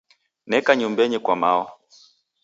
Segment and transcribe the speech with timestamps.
[0.49, 1.65] Neka nyumbenyi kwa mao.